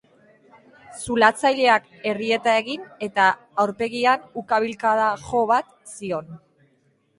[1.01, 3.27] Zulatzaileak errieta egin, eta
[3.65, 6.35] aurpegian ukabilkada jo bat zion.